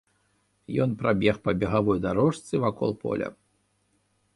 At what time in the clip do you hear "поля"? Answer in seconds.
3.05-3.29